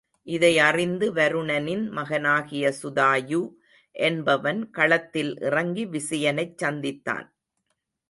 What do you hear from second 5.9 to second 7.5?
விசயனைச் சந்தித்தான்.